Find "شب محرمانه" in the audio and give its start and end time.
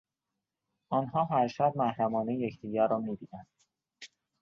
1.47-2.33